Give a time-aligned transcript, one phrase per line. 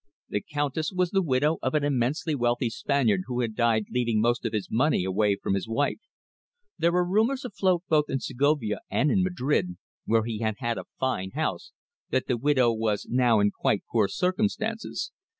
[0.29, 4.45] The Countess was the widow of an immensely wealthy Spaniard who had died leaving most
[4.47, 5.99] of his money away from his wife.
[6.79, 10.85] There were rumours afloat both in Segovia and in Madrid where he had had a
[10.99, 11.71] fine house
[12.09, 15.11] that the widow was now in quite poor circumstances.